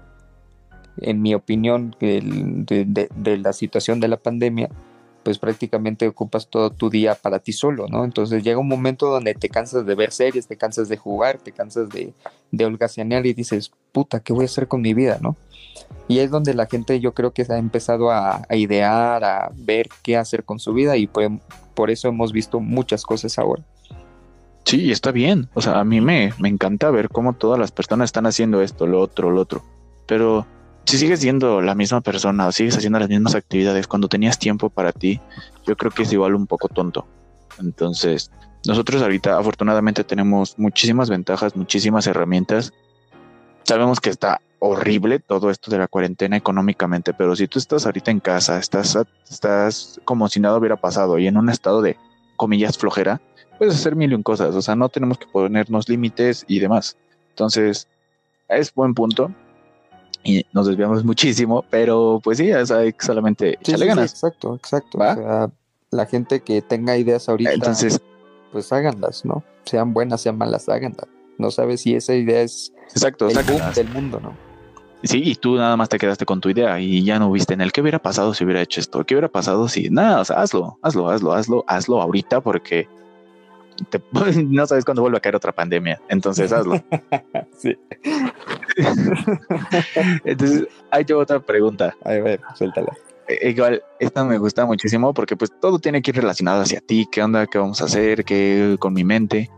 [1.00, 2.20] En mi opinión, de,
[2.86, 4.68] de- de la situación de la pandemia,
[5.22, 8.04] pues prácticamente ocupas todo tu día para ti solo, ¿no?
[8.04, 11.52] Entonces llega un momento donde te cansas de ver series, te cansas de jugar, te
[11.52, 12.14] cansas de,
[12.50, 15.36] de holgazanear y dices, puta, ¿qué voy a hacer con mi vida, no?
[16.08, 19.50] Y es donde la gente yo creo que se ha empezado a, a idear, a
[19.54, 23.62] ver qué hacer con su vida y por eso hemos visto muchas cosas ahora.
[24.64, 25.48] Sí, está bien.
[25.54, 28.86] O sea, a mí me, me encanta ver cómo todas las personas están haciendo esto,
[28.86, 29.62] lo otro, lo otro.
[30.06, 30.46] Pero
[30.84, 34.70] si sigues siendo la misma persona o sigues haciendo las mismas actividades cuando tenías tiempo
[34.70, 35.20] para ti,
[35.66, 37.06] yo creo que es igual un poco tonto.
[37.58, 38.30] Entonces,
[38.66, 42.72] nosotros ahorita afortunadamente tenemos muchísimas ventajas, muchísimas herramientas.
[43.64, 48.10] Sabemos que está horrible todo esto de la cuarentena económicamente, pero si tú estás ahorita
[48.10, 51.96] en casa, estás, estás como si nada hubiera pasado y en un estado de
[52.36, 53.20] comillas flojera,
[53.58, 54.54] puedes hacer mil y un cosas.
[54.54, 56.96] O sea, no tenemos que ponernos límites y demás.
[57.30, 57.88] Entonces,
[58.48, 59.32] es buen punto.
[60.22, 63.82] Y nos desviamos muchísimo, pero pues sí, o sea, hay que solamente Sí, echarle sí,
[63.82, 64.10] sí, ganas.
[64.12, 64.98] exacto, exacto.
[64.98, 65.12] ¿Va?
[65.12, 65.50] O sea,
[65.90, 68.00] la gente que tenga ideas ahorita, Entonces,
[68.52, 69.42] pues háganlas, ¿no?
[69.64, 71.06] Sean buenas, sean malas, háganlas.
[71.38, 74.36] No sabes si esa idea es exacto, el boom del mundo, ¿no?
[75.02, 77.62] Sí, y tú nada más te quedaste con tu idea y ya no viste en
[77.62, 80.42] el qué hubiera pasado si hubiera hecho esto, qué hubiera pasado si nada, o sea,
[80.42, 82.86] hazlo, hazlo, hazlo, hazlo, hazlo ahorita porque
[83.88, 84.02] te-
[84.44, 86.82] no sabes cuándo vuelve a caer otra pandemia, entonces hazlo.
[87.56, 87.76] sí.
[90.24, 91.94] Entonces, ahí tengo otra pregunta.
[92.04, 92.92] A ver, suéltala.
[93.28, 97.06] Eh, Igual, esta me gusta muchísimo porque pues todo tiene que ir relacionado hacia ti,
[97.10, 99.50] qué onda, qué vamos a hacer, qué con mi mente.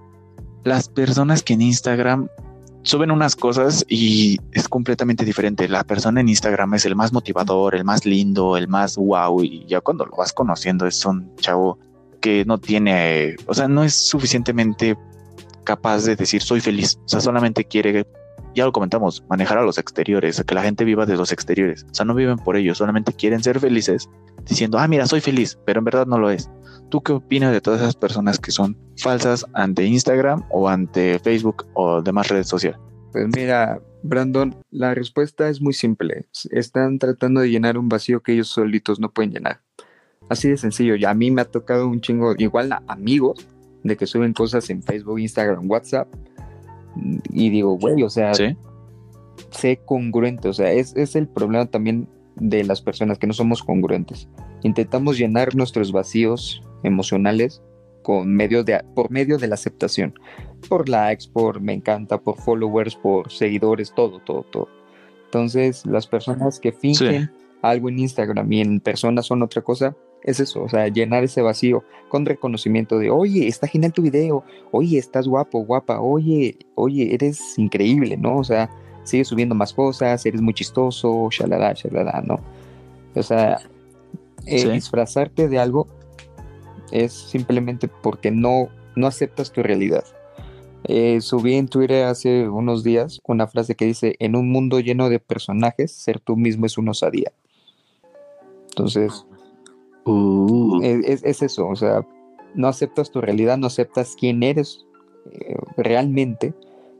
[0.65, 2.29] Las personas que en Instagram
[2.85, 5.69] suben unas cosas y es completamente diferente.
[5.69, 9.65] La persona en Instagram es el más motivador, el más lindo, el más wow y
[9.67, 11.79] ya cuando lo vas conociendo es un chavo
[12.23, 14.97] que no tiene, o sea, no es suficientemente
[15.65, 18.07] capaz de decir soy feliz, o sea, solamente quiere
[18.55, 21.87] ya lo comentamos, manejar a los exteriores, que la gente viva de los exteriores.
[21.91, 24.09] O sea, no viven por ellos, solamente quieren ser felices
[24.47, 26.51] diciendo, ah, mira, soy feliz, pero en verdad no lo es.
[26.91, 31.67] ¿Tú qué opinas de todas esas personas que son falsas ante Instagram o ante Facebook
[31.75, 32.79] o demás redes sociales?
[33.13, 36.27] Pues mira, Brandon, la respuesta es muy simple.
[36.51, 39.61] Están tratando de llenar un vacío que ellos solitos no pueden llenar.
[40.33, 40.97] Así de sencillo.
[40.97, 43.47] Y a mí me ha tocado un chingo, igual a amigos,
[43.83, 46.09] de que suben cosas en Facebook, Instagram, WhatsApp.
[47.31, 48.57] Y digo, güey, o sea, Sí,
[49.51, 50.49] sé congruente.
[50.49, 54.27] O sea, es, es el problema también de las personas que no somos congruentes.
[54.63, 57.63] Intentamos llenar nuestros vacíos emocionales
[58.03, 60.15] con medio de, por medio de la aceptación.
[60.67, 64.69] Por likes, por me encanta, por followers, por seguidores, todo, todo, todo.
[65.27, 67.31] Entonces, las personas que fingen
[67.63, 71.43] algo en Instagram y en persona son otra cosa, es eso, o sea, llenar ese
[71.43, 77.15] vacío con reconocimiento de, oye, está genial tu video, oye, estás guapo, guapa, oye, oye,
[77.15, 78.37] eres increíble, ¿no?
[78.37, 78.71] O sea,
[79.05, 82.39] sigues subiendo más cosas, eres muy chistoso, shalala, shalala, ¿no?
[83.15, 83.59] O sea,
[84.47, 85.87] eh, disfrazarte de algo
[86.91, 90.05] es simplemente porque no, no aceptas tu realidad.
[90.85, 95.09] Eh, subí en Twitter hace unos días una frase que dice, en un mundo lleno
[95.09, 97.33] de personajes, ser tú mismo es una osadía.
[98.71, 99.27] Entonces,
[100.05, 100.81] uh.
[100.83, 102.07] es, eso, o sea,
[102.55, 104.87] no aceptas tu realidad, no aceptas quién eres
[105.31, 106.55] eh, realmente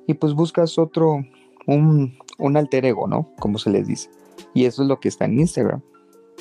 [0.07, 1.25] y pues buscas otro,
[1.67, 3.29] un, un alter ego, ¿no?
[3.39, 4.11] Como se les dice.
[4.55, 5.81] Y eso es lo que está en Instagram.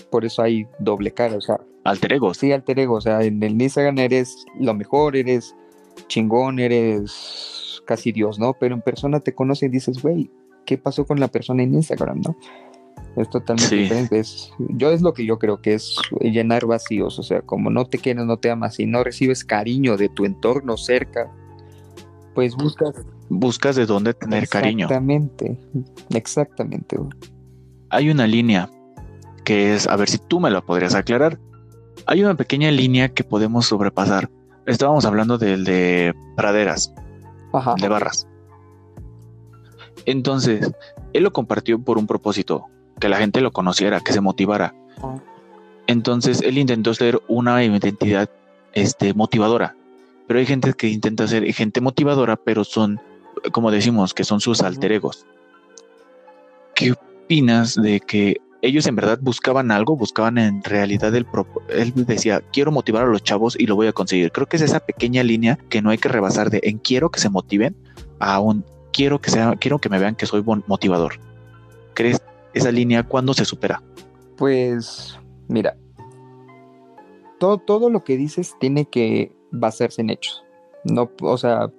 [0.09, 1.59] Por eso hay doble cara, o sea.
[1.83, 2.33] Alter ego.
[2.33, 2.95] Sí, alter ego.
[2.95, 5.55] O sea, en el Instagram eres lo mejor, eres
[6.07, 8.53] chingón, eres casi Dios, ¿no?
[8.53, 10.31] Pero en persona te conoce y dices, güey,
[10.65, 12.35] ¿qué pasó con la persona en Instagram, no?
[13.17, 14.23] Es totalmente diferente.
[14.69, 17.19] yo es lo que yo creo que es llenar vacíos.
[17.19, 20.25] O sea, como no te quieres, no te amas y no recibes cariño de tu
[20.25, 21.29] entorno cerca,
[22.33, 22.95] pues buscas.
[23.29, 24.85] Buscas de dónde tener cariño.
[24.85, 25.57] Exactamente,
[26.13, 26.97] exactamente.
[27.89, 28.69] Hay una línea
[29.43, 31.39] que es, a ver si tú me la podrías aclarar.
[32.07, 34.29] Hay una pequeña línea que podemos sobrepasar.
[34.65, 36.93] Estábamos hablando del de praderas,
[37.77, 38.27] de barras.
[40.05, 40.71] Entonces,
[41.13, 42.65] él lo compartió por un propósito,
[43.01, 44.73] que la gente lo conociera, que se motivara.
[45.87, 48.29] Entonces, él intentó ser una identidad
[48.73, 49.75] este, motivadora.
[50.27, 53.01] Pero hay gente que intenta ser gente motivadora, pero son,
[53.51, 55.25] como decimos, que son sus alter egos.
[56.75, 61.25] ¿Qué opinas de que ellos en verdad buscaban algo, buscaban en realidad el
[61.69, 64.31] él decía, quiero motivar a los chavos y lo voy a conseguir.
[64.31, 67.19] Creo que es esa pequeña línea que no hay que rebasar de en quiero que
[67.19, 67.75] se motiven
[68.19, 71.19] a un quiero que sea, quiero que me vean que soy buen motivador.
[71.95, 72.21] ¿Crees
[72.53, 73.81] esa línea cuándo se supera?
[74.37, 75.77] Pues mira,
[77.39, 80.43] todo, todo lo que dices tiene que basarse en hechos.
[80.83, 81.71] No, o sea,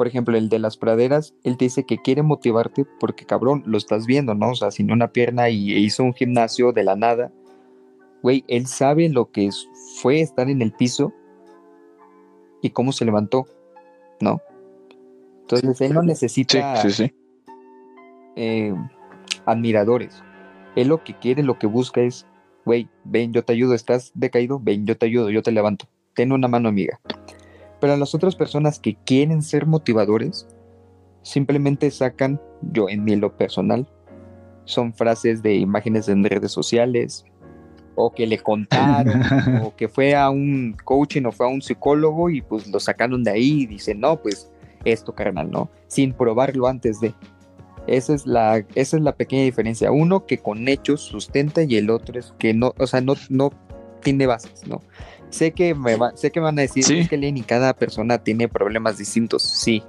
[0.00, 3.76] por ejemplo, el de las praderas, él te dice que quiere motivarte porque, cabrón, lo
[3.76, 4.50] estás viendo, ¿no?
[4.50, 7.32] O sea, sin una pierna y hizo un gimnasio de la nada.
[8.22, 9.50] Güey, él sabe lo que
[10.00, 11.12] fue estar en el piso
[12.62, 13.46] y cómo se levantó,
[14.20, 14.40] ¿no?
[15.42, 16.82] Entonces, él no necesita
[18.36, 18.74] eh,
[19.46, 20.22] admiradores.
[20.76, 22.26] Él lo que quiere, lo que busca es,
[22.64, 25.86] güey, ven, yo te ayudo, estás decaído, ven, yo te ayudo, yo te levanto.
[26.14, 27.00] Ten una mano amiga.
[27.80, 30.46] Pero a las otras personas que quieren ser motivadores,
[31.22, 33.88] simplemente sacan, yo en mi lo personal,
[34.64, 37.24] son frases de imágenes en redes sociales,
[37.94, 39.22] o que le contaron,
[39.64, 43.22] o que fue a un coaching o fue a un psicólogo y pues lo sacaron
[43.24, 44.50] de ahí y dicen, no, pues
[44.84, 45.70] esto, carnal, ¿no?
[45.86, 47.14] Sin probarlo antes de.
[47.90, 49.90] Esa es la, esa es la pequeña diferencia.
[49.90, 53.50] Uno que con hechos sustenta y el otro es que no, o sea, no, no
[54.02, 54.80] tiene bases, ¿no?
[55.30, 59.42] Sé que me sé que van a decir que Lenny cada persona tiene problemas distintos,
[59.42, 59.82] sí,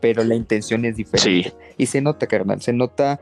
[0.00, 1.52] pero la intención es diferente.
[1.76, 3.20] Y se nota, carnal, se nota,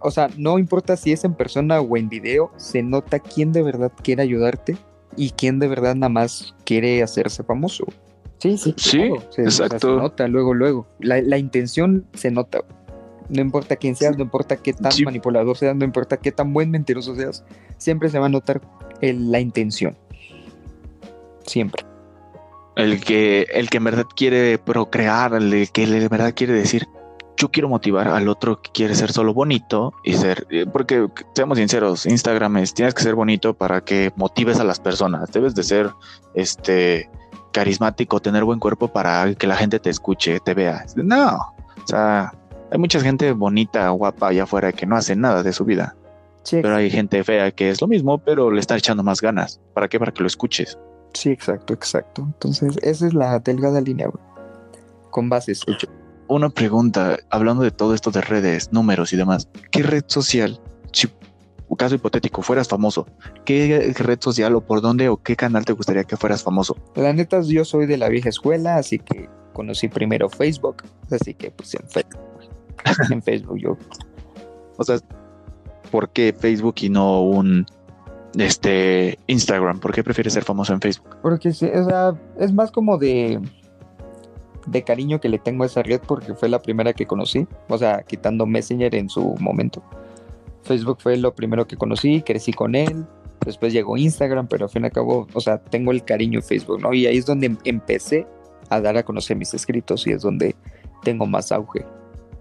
[0.00, 3.62] o sea, no importa si es en persona o en video, se nota quién de
[3.62, 4.76] verdad quiere ayudarte
[5.16, 7.84] y quién de verdad nada más quiere hacerse famoso.
[8.38, 9.02] Sí, sí, sí,
[9.38, 9.96] exacto.
[9.96, 10.86] se nota luego, luego.
[11.00, 12.60] La, intención se nota.
[13.28, 16.70] No importa quién seas, no importa qué tan manipulador seas, no importa qué tan buen
[16.70, 17.44] mentiroso seas,
[17.76, 18.60] siempre se va a notar
[19.00, 19.96] la intención
[21.48, 21.84] siempre.
[22.76, 26.86] El que, el que en verdad quiere procrear, el que en verdad quiere decir,
[27.36, 31.58] yo quiero motivar al otro que quiere ser solo bonito y ser, eh, porque seamos
[31.58, 35.64] sinceros, Instagram es, tienes que ser bonito para que motives a las personas, debes de
[35.64, 35.90] ser,
[36.34, 37.10] este,
[37.52, 40.84] carismático, tener buen cuerpo para que la gente te escuche, te vea.
[40.96, 41.36] No,
[41.82, 42.32] o sea,
[42.70, 45.94] hay mucha gente bonita, guapa allá afuera que no hace nada de su vida.
[46.50, 49.60] Pero hay gente fea que es lo mismo, pero le está echando más ganas.
[49.74, 49.98] ¿Para qué?
[49.98, 50.78] Para que lo escuches.
[51.12, 52.22] Sí, exacto, exacto.
[52.22, 54.08] Entonces, esa es la delgada línea,
[55.10, 55.62] Con bases.
[56.28, 60.60] Una pregunta, hablando de todo esto de redes, números y demás, ¿qué red social,
[60.92, 61.08] si
[61.76, 63.06] caso hipotético, fueras famoso,
[63.44, 66.76] qué red social o por dónde o qué canal te gustaría que fueras famoso?
[66.94, 71.50] La neta, yo soy de la vieja escuela, así que conocí primero Facebook, así que
[71.50, 72.20] pues en Facebook,
[73.10, 73.76] en Facebook yo.
[74.76, 74.98] O sea,
[75.90, 77.66] ¿por qué Facebook y no un
[78.36, 79.80] este Instagram?
[79.80, 81.16] ¿Por qué prefieres ser famoso en Facebook?
[81.22, 83.40] Porque es más como de
[84.70, 87.78] de cariño que le tengo a esa red porque fue la primera que conocí, o
[87.78, 89.82] sea, quitando Messenger en su momento.
[90.62, 93.06] Facebook fue lo primero que conocí, crecí con él,
[93.44, 96.44] después llegó Instagram, pero al fin y al cabo, o sea, tengo el cariño en
[96.44, 96.92] Facebook, ¿no?
[96.92, 98.26] Y ahí es donde empecé
[98.68, 100.54] a dar a conocer mis escritos y es donde
[101.02, 101.86] tengo más auge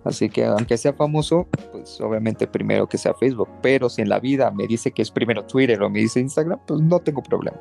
[0.07, 3.49] Así que aunque sea famoso, pues obviamente primero que sea Facebook.
[3.61, 6.59] Pero si en la vida me dice que es primero Twitter o me dice Instagram,
[6.65, 7.57] pues no tengo problema.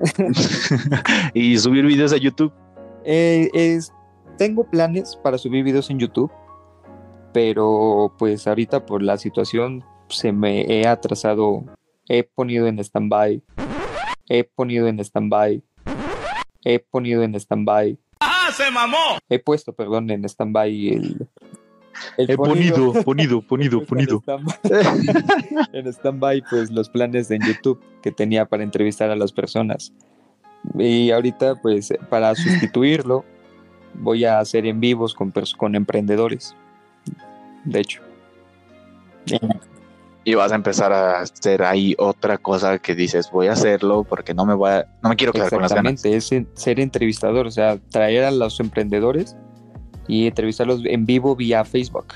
[1.34, 2.52] ¿Y subir videos a YouTube?
[3.04, 3.92] Eh, es,
[4.38, 6.30] tengo planes para subir videos en YouTube,
[7.32, 11.64] pero pues ahorita por la situación se me he atrasado,
[12.08, 13.42] he ponido en stand-by,
[14.28, 15.62] he ponido en stand-by,
[16.64, 17.98] he ponido en stand-by.
[18.20, 19.18] ¡Ah, se mamó!
[19.28, 21.28] He puesto, perdón, en stand-by el...
[22.16, 24.22] He ponido, ponido, ponido, ponido.
[25.72, 29.92] En stand-by, pues los planes en YouTube que tenía para entrevistar a las personas.
[30.78, 33.24] Y ahorita, pues para sustituirlo,
[33.94, 36.54] voy a hacer en vivos con, con emprendedores.
[37.64, 38.02] De hecho.
[40.24, 44.34] Y vas a empezar a hacer ahí otra cosa que dices, voy a hacerlo porque
[44.34, 46.04] no me voy a, no me quiero quedar con las ganas.
[46.04, 49.36] es ser entrevistador, o sea, traer a los emprendedores
[50.12, 52.08] y entrevistarlos en vivo vía Facebook.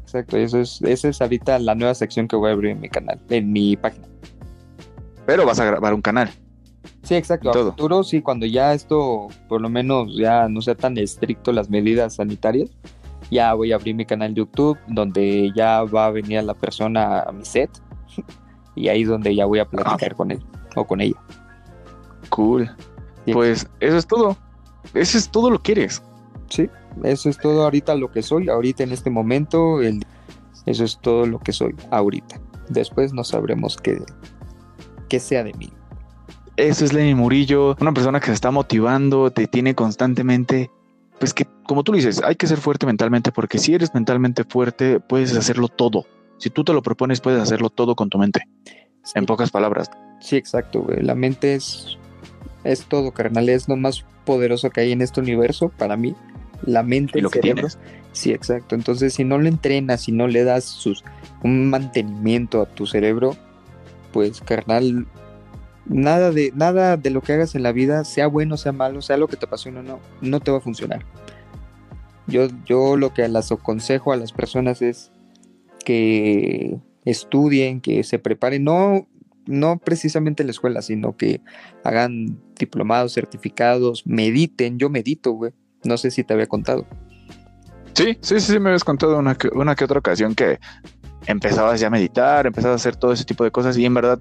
[0.00, 2.88] Exacto, eso es, esa es ahorita la nueva sección que voy a abrir en mi
[2.88, 4.08] canal, en mi página.
[5.26, 6.30] Pero vas a grabar un canal.
[7.02, 7.50] Sí, exacto.
[7.50, 11.68] A futuro, sí, cuando ya esto, por lo menos, ya no sea tan estricto las
[11.68, 12.70] medidas sanitarias,
[13.30, 17.20] ya voy a abrir mi canal de YouTube, donde ya va a venir la persona
[17.20, 17.70] a mi set,
[18.76, 20.42] y ahí es donde ya voy a platicar con él
[20.74, 21.20] o con ella.
[22.30, 22.70] Cool.
[23.30, 24.38] Pues eso es todo.
[24.94, 26.02] Eso es todo lo que eres.
[26.52, 26.68] Sí,
[27.02, 30.04] eso es todo ahorita lo que soy, ahorita en este momento, el,
[30.66, 32.38] eso es todo lo que soy ahorita.
[32.68, 34.02] Después no sabremos qué,
[35.08, 35.72] qué sea de mí.
[36.58, 40.70] Eso es Lenny Murillo, una persona que se está motivando, te tiene constantemente,
[41.18, 45.00] pues que como tú dices, hay que ser fuerte mentalmente porque si eres mentalmente fuerte
[45.00, 46.04] puedes hacerlo todo.
[46.36, 48.42] Si tú te lo propones puedes hacerlo todo con tu mente.
[49.14, 49.90] En pocas palabras.
[50.20, 51.00] Sí, exacto, güey.
[51.00, 51.96] La mente es
[52.62, 56.14] es todo, carnal, es lo más poderoso que hay en este universo para mí.
[56.64, 57.68] La mente, y lo cerebro.
[58.12, 58.74] Sí, exacto.
[58.74, 61.04] Entonces, si no lo entrenas, si no le das sus,
[61.42, 63.36] un mantenimiento a tu cerebro,
[64.12, 65.06] pues, carnal,
[65.86, 69.16] nada de, nada de lo que hagas en la vida, sea bueno, sea malo, sea
[69.16, 71.04] lo que te apasiona o no, no te va a funcionar.
[72.26, 75.10] Yo, yo lo que las aconsejo a las personas es
[75.84, 79.08] que estudien, que se preparen, no,
[79.46, 81.40] no precisamente en la escuela, sino que
[81.84, 84.78] hagan diplomados, certificados, mediten.
[84.78, 85.52] Yo medito, güey.
[85.84, 86.86] No sé si te había contado.
[87.94, 90.58] Sí, sí, sí, me habías contado una que, una que otra ocasión que
[91.26, 94.18] empezabas ya a meditar, empezabas a hacer todo ese tipo de cosas y en verdad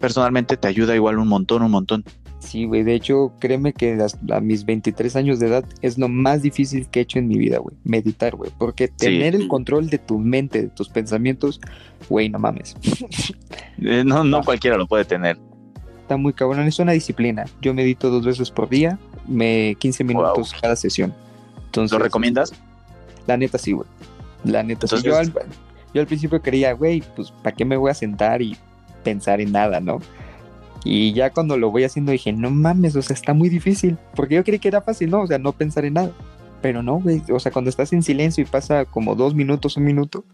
[0.00, 2.04] personalmente te ayuda igual un montón, un montón.
[2.40, 3.98] Sí, güey, de hecho, créeme que
[4.30, 7.38] a mis 23 años de edad es lo más difícil que he hecho en mi
[7.38, 11.60] vida, güey, meditar, güey, porque tener el control de tu mente, de tus pensamientos,
[12.08, 12.76] güey, no mames.
[13.76, 15.36] Eh, no, no cualquiera lo puede tener.
[16.00, 17.44] Está muy cabrón, es una disciplina.
[17.60, 21.14] Yo medito dos veces por día, me 15 minutos cada sesión.
[21.66, 22.52] Entonces, ¿Lo recomiendas?
[23.26, 23.88] La neta sí, güey.
[24.44, 24.96] La neta sí.
[25.02, 25.32] Yo al,
[25.92, 28.56] yo al principio quería, güey, pues, ¿para qué me voy a sentar y
[29.02, 30.00] pensar en nada, ¿no?
[30.84, 33.96] Y ya cuando lo voy haciendo dije, no mames, o sea, está muy difícil.
[34.14, 35.22] Porque yo creí que era fácil, ¿no?
[35.22, 36.12] O sea, no pensar en nada.
[36.60, 37.22] Pero no, güey.
[37.30, 40.24] O sea, cuando estás en silencio y pasa como dos minutos, un minuto,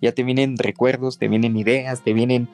[0.00, 2.48] ya te vienen recuerdos, te vienen ideas, te vienen.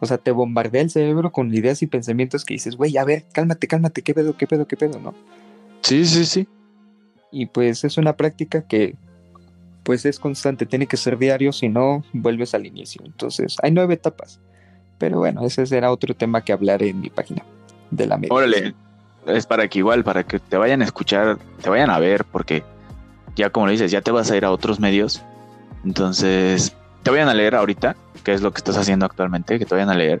[0.00, 3.24] O sea, te bombardea el cerebro con ideas y pensamientos que dices, güey, a ver,
[3.32, 5.14] cálmate, cálmate, qué pedo, qué pedo, qué pedo, ¿no?
[5.82, 6.46] Sí, sí, sí.
[7.32, 8.96] Y pues es una práctica que
[9.82, 13.02] pues es constante, tiene que ser diario, si no, vuelves al inicio.
[13.06, 14.38] Entonces, hay nueve etapas.
[14.98, 17.42] Pero bueno, ese será otro tema que hablaré en mi página
[17.90, 18.34] de la media.
[18.34, 18.74] Órale,
[19.26, 22.64] es para que igual, para que te vayan a escuchar, te vayan a ver, porque
[23.34, 25.22] ya como lo dices, ya te vas a ir a otros medios.
[25.84, 27.96] Entonces, te vayan a leer ahorita,
[28.28, 30.20] que es lo que estás haciendo actualmente, que te vayan a leer.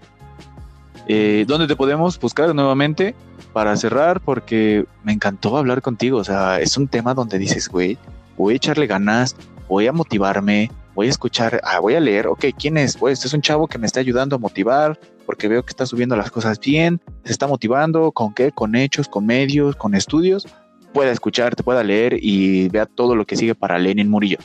[1.08, 3.14] Eh, ¿Dónde te podemos buscar nuevamente?
[3.52, 6.16] Para cerrar, porque me encantó hablar contigo.
[6.16, 7.98] O sea, es un tema donde dices, güey,
[8.38, 9.36] voy a echarle ganas,
[9.68, 12.96] voy a motivarme, voy a escuchar, ah, voy a leer, ok, ¿quién es?
[12.96, 16.16] Pues es un chavo que me está ayudando a motivar, porque veo que está subiendo
[16.16, 18.52] las cosas bien, se está motivando, ¿con qué?
[18.52, 20.46] Con hechos, con medios, con estudios,
[20.94, 24.38] pueda escuchar, te pueda leer y vea todo lo que sigue para Lenin Murillo.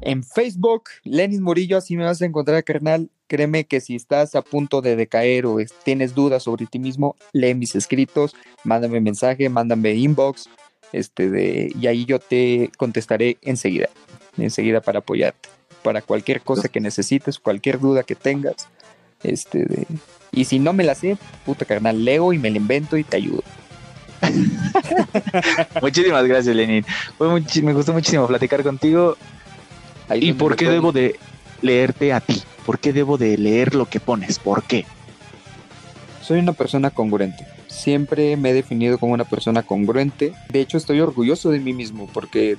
[0.00, 3.10] En Facebook, Lenin Murillo, así me vas a encontrar, carnal.
[3.26, 7.54] Créeme que si estás a punto de decaer o tienes dudas sobre ti mismo, lee
[7.54, 8.34] mis escritos,
[8.64, 10.48] mándame mensaje, mándame inbox,
[10.92, 13.88] este de, y ahí yo te contestaré enseguida
[14.38, 15.48] enseguida para apoyarte.
[15.82, 18.68] Para cualquier cosa que necesites, cualquier duda que tengas.
[19.22, 19.86] Este de...
[20.32, 23.16] Y si no me la sé, puta carnal, leo y me la invento y te
[23.16, 23.42] ayudo.
[25.82, 26.84] Muchísimas gracias, Lenin.
[27.62, 29.16] me gustó muchísimo platicar contigo.
[30.14, 31.18] ¿Y por qué debo de
[31.62, 32.42] leerte a ti?
[32.66, 34.38] ¿Por qué debo de leer lo que pones?
[34.38, 34.86] ¿Por qué?
[36.22, 37.46] Soy una persona congruente.
[37.68, 40.32] Siempre me he definido como una persona congruente.
[40.48, 42.56] De hecho, estoy orgulloso de mí mismo porque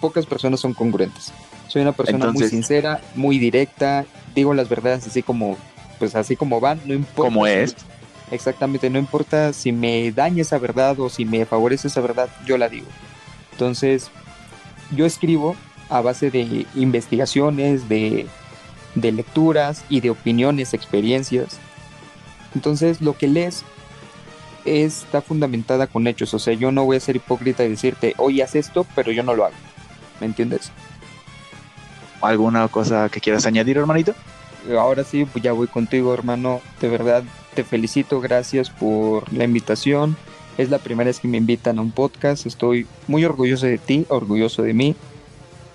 [0.00, 1.32] pocas personas son congruentes.
[1.68, 5.56] Soy una persona muy sincera, muy directa, digo las verdades así como,
[5.98, 7.30] pues así como van, no importa.
[7.30, 7.76] Como es.
[8.30, 12.58] Exactamente, no importa si me daña esa verdad o si me favorece esa verdad, yo
[12.58, 12.86] la digo.
[13.52, 14.10] Entonces,
[14.94, 15.56] yo escribo
[15.94, 18.26] a base de investigaciones, de,
[18.96, 21.58] de lecturas y de opiniones, experiencias.
[22.52, 23.64] Entonces, lo que lees
[24.64, 26.34] está fundamentada con hechos.
[26.34, 29.22] O sea, yo no voy a ser hipócrita y decirte, hoy haz esto, pero yo
[29.22, 29.54] no lo hago.
[30.18, 30.72] ¿Me entiendes?
[32.20, 34.14] ¿Alguna cosa que quieras añadir, hermanito?
[34.76, 36.60] Ahora sí, pues ya voy contigo, hermano.
[36.80, 37.22] De verdad,
[37.54, 40.16] te felicito, gracias por la invitación.
[40.58, 42.46] Es la primera vez que me invitan a un podcast.
[42.46, 44.96] Estoy muy orgulloso de ti, orgulloso de mí.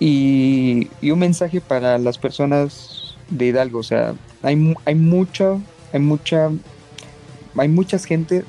[0.00, 3.78] Y, un mensaje para las personas de Hidalgo.
[3.78, 5.58] O sea, hay, hay mucha,
[5.92, 6.50] hay mucha,
[7.56, 8.44] hay mucha gente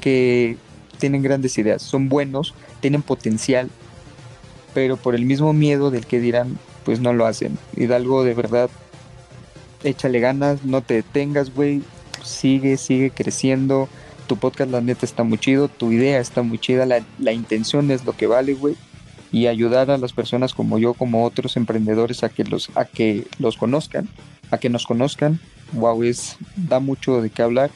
[0.00, 0.56] que
[0.98, 3.70] tienen grandes ideas, son buenos, tienen potencial,
[4.74, 7.56] pero por el mismo miedo del que dirán, pues no lo hacen.
[7.76, 8.68] Hidalgo, de verdad,
[9.84, 11.82] échale ganas, no te detengas, güey,
[12.24, 13.88] sigue, sigue creciendo.
[14.26, 17.90] Tu podcast, la neta, está muy chido, tu idea está muy chida, la, la intención
[17.90, 18.76] es lo que vale, güey.
[19.32, 23.26] Y ayudar a las personas como yo, como otros emprendedores, a que los, a que
[23.38, 24.08] los conozcan,
[24.50, 25.40] a que nos conozcan.
[25.72, 27.70] Wow, es, da mucho de qué hablar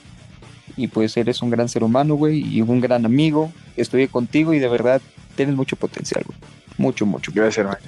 [0.77, 3.53] y pues eres un gran ser humano, güey, y un gran amigo.
[3.77, 5.01] Estoy contigo y de verdad
[5.37, 6.39] tienes mucho potencial, güey.
[6.79, 7.31] Mucho, mucho.
[7.35, 7.79] Gracias, hermano.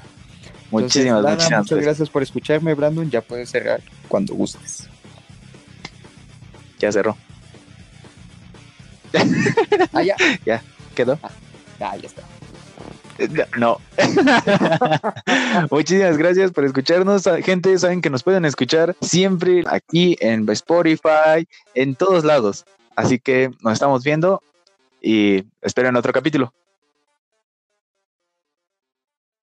[0.71, 3.11] Muchísimas, muchísimas Muchas gracias por escucharme, Brandon.
[3.11, 4.89] Ya puedes cerrar cuando gustes.
[6.79, 7.17] Ya cerró.
[9.93, 10.17] ah, ya.
[10.45, 10.63] Ya,
[10.95, 11.19] quedó.
[11.23, 11.31] Ah,
[11.81, 12.23] ya, ya está.
[13.57, 13.81] No.
[15.71, 17.25] Muchísimas gracias por escucharnos.
[17.45, 22.65] Gente, saben que nos pueden escuchar siempre aquí en Spotify, en todos lados.
[22.95, 24.43] Así que nos estamos viendo
[25.01, 26.53] y esperen otro capítulo.